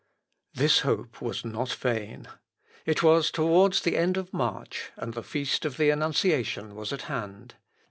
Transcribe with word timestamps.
]This 0.55 0.79
hope 0.79 1.21
was 1.21 1.45
not 1.45 1.71
vain. 1.71 2.27
It 2.87 3.03
was 3.03 3.29
towards 3.29 3.81
the 3.81 3.97
end 3.97 4.17
of 4.17 4.33
March, 4.33 4.89
and 4.97 5.13
the 5.13 5.21
feast 5.21 5.63
of 5.63 5.77
the 5.77 5.91
Annunciation 5.91 6.73
was 6.73 6.91
at 6.91 7.03
hand. 7.03 7.53